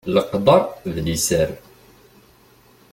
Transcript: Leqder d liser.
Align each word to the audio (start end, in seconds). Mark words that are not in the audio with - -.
Leqder 0.13 0.63
d 0.93 0.95
liser. 1.05 1.49